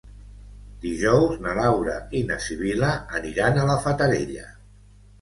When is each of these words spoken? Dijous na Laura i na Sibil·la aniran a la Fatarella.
Dijous 0.85 1.35
na 1.43 1.53
Laura 1.59 1.99
i 2.21 2.23
na 2.31 2.41
Sibil·la 2.49 2.93
aniran 3.23 3.63
a 3.67 3.71
la 3.73 3.81
Fatarella. 3.89 4.53